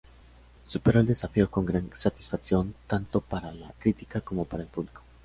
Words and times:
Superó 0.65 1.01
el 1.01 1.05
desafío 1.05 1.51
con 1.51 1.63
gran 1.63 1.91
satisfacción 1.93 2.73
tanto 2.87 3.21
para 3.21 3.51
la 3.53 3.71
crítica 3.77 4.19
como 4.21 4.45
para 4.45 4.63
el 4.63 4.69
público. 4.69 5.03